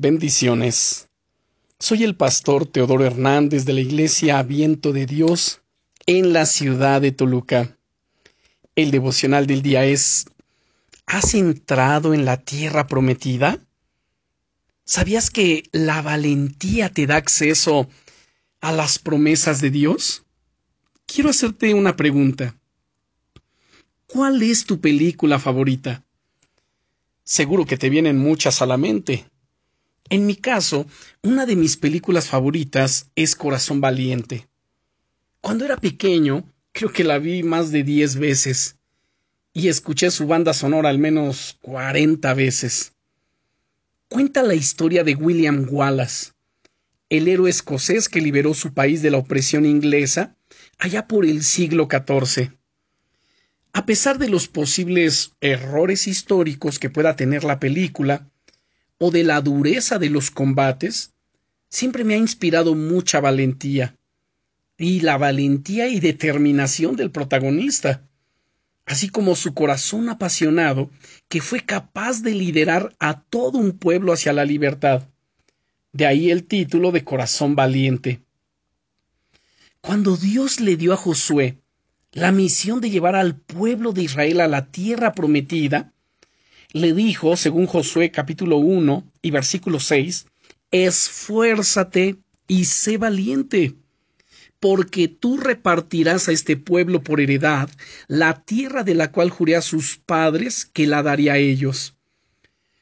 [0.00, 1.08] Bendiciones.
[1.80, 5.60] Soy el pastor Teodoro Hernández de la Iglesia Viento de Dios
[6.06, 7.76] en la ciudad de Toluca.
[8.76, 10.26] El devocional del día es
[11.04, 13.58] ¿Has entrado en la tierra prometida?
[14.84, 17.88] ¿Sabías que la valentía te da acceso
[18.60, 20.22] a las promesas de Dios?
[21.06, 22.56] Quiero hacerte una pregunta.
[24.06, 26.04] ¿Cuál es tu película favorita?
[27.24, 29.26] Seguro que te vienen muchas a la mente.
[30.10, 30.86] En mi caso,
[31.22, 34.48] una de mis películas favoritas es Corazón Valiente.
[35.42, 38.76] Cuando era pequeño, creo que la vi más de diez veces
[39.52, 42.94] y escuché su banda sonora al menos cuarenta veces.
[44.08, 46.32] Cuenta la historia de William Wallace,
[47.10, 50.36] el héroe escocés que liberó su país de la opresión inglesa
[50.78, 52.52] allá por el siglo XIV.
[53.74, 58.30] A pesar de los posibles errores históricos que pueda tener la película,
[58.98, 61.12] o de la dureza de los combates,
[61.68, 63.96] siempre me ha inspirado mucha valentía.
[64.76, 68.08] Y la valentía y determinación del protagonista,
[68.86, 70.90] así como su corazón apasionado,
[71.28, 75.08] que fue capaz de liderar a todo un pueblo hacia la libertad.
[75.92, 78.22] De ahí el título de Corazón Valiente.
[79.80, 81.58] Cuando Dios le dio a Josué
[82.12, 85.92] la misión de llevar al pueblo de Israel a la tierra prometida,
[86.72, 90.26] le dijo, según Josué capítulo 1 y versículo 6,
[90.70, 92.16] esfuérzate
[92.46, 93.74] y sé valiente,
[94.60, 97.70] porque tú repartirás a este pueblo por heredad
[98.06, 101.94] la tierra de la cual juré a sus padres que la daría a ellos.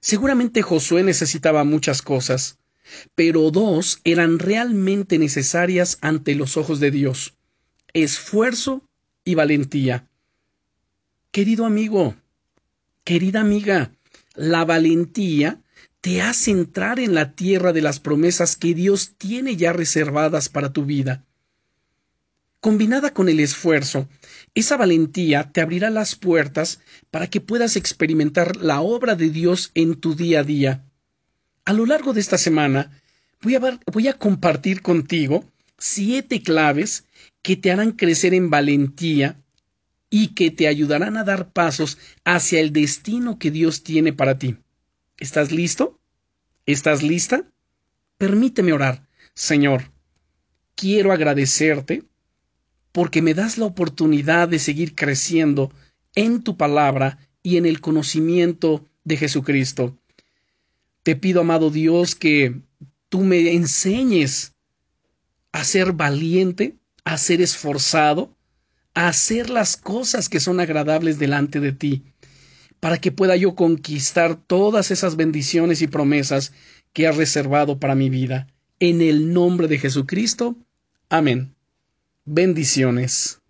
[0.00, 2.58] Seguramente Josué necesitaba muchas cosas,
[3.14, 7.34] pero dos eran realmente necesarias ante los ojos de Dios
[7.92, 8.82] esfuerzo
[9.24, 10.08] y valentía.
[11.30, 12.16] Querido amigo,
[13.04, 13.90] Querida amiga,
[14.36, 15.60] la valentía
[16.00, 20.72] te hace entrar en la tierra de las promesas que Dios tiene ya reservadas para
[20.72, 21.24] tu vida.
[22.60, 24.08] Combinada con el esfuerzo,
[24.54, 26.78] esa valentía te abrirá las puertas
[27.10, 30.84] para que puedas experimentar la obra de Dios en tu día a día.
[31.64, 33.02] A lo largo de esta semana
[33.42, 35.44] voy a, voy a compartir contigo
[35.76, 37.04] siete claves
[37.42, 39.41] que te harán crecer en valentía
[40.14, 44.58] y que te ayudarán a dar pasos hacia el destino que Dios tiene para ti.
[45.16, 45.98] ¿Estás listo?
[46.66, 47.50] ¿Estás lista?
[48.18, 49.08] Permíteme orar.
[49.34, 49.90] Señor,
[50.74, 52.04] quiero agradecerte
[52.92, 55.72] porque me das la oportunidad de seguir creciendo
[56.14, 59.96] en tu palabra y en el conocimiento de Jesucristo.
[61.02, 62.60] Te pido, amado Dios, que
[63.08, 64.52] tú me enseñes
[65.52, 68.36] a ser valiente, a ser esforzado,
[68.94, 72.04] hacer las cosas que son agradables delante de ti,
[72.80, 76.52] para que pueda yo conquistar todas esas bendiciones y promesas
[76.92, 78.48] que has reservado para mi vida.
[78.80, 80.56] En el nombre de Jesucristo.
[81.08, 81.54] Amén.
[82.24, 83.41] Bendiciones.